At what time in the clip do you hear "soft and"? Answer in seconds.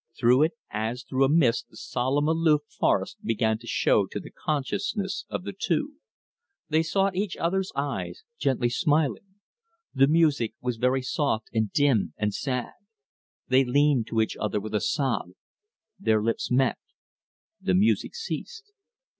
11.03-11.71